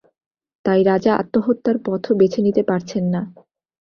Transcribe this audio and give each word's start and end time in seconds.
তাই 0.65 0.81
রাজা 0.83 1.11
আত্মহত্যার 1.21 1.77
পথও 1.85 2.11
বেঁছে 2.19 2.39
নিতে 2.45 2.61
পারছেন 2.69 3.03
না। 3.13 3.21